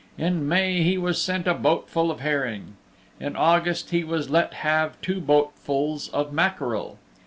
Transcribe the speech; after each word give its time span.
In 0.17 0.47
May 0.49 0.81
he 0.81 0.97
was 0.97 1.21
sent 1.21 1.45
a 1.45 1.53
boatful 1.53 2.09
of 2.09 2.21
herring. 2.21 2.73
In 3.19 3.35
August 3.35 3.91
he 3.91 4.03
was 4.03 4.31
let 4.31 4.55
have 4.55 4.99
two 4.99 5.21
boatfuls 5.21 6.09
of 6.11 6.33
mackerel. 6.33 6.97